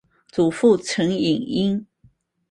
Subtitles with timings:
[0.31, 1.85] 祖父陈尹英。